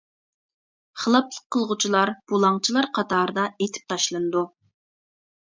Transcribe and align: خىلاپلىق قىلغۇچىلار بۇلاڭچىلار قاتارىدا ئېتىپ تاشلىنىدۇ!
خىلاپلىق 1.01 1.43
قىلغۇچىلار 1.55 2.13
بۇلاڭچىلار 2.33 2.89
قاتارىدا 2.99 3.45
ئېتىپ 3.67 3.95
تاشلىنىدۇ! 3.95 4.45